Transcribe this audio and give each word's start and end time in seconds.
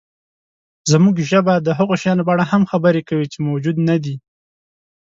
زموږ 0.91 1.15
ژبه 1.29 1.53
د 1.61 1.67
هغو 1.79 1.93
شیانو 2.01 2.25
په 2.27 2.31
اړه 2.35 2.43
هم 2.51 2.63
خبرې 2.71 3.01
کوي، 3.09 3.25
چې 3.33 3.39
موجود 3.47 3.75
نهدي. 3.87 4.15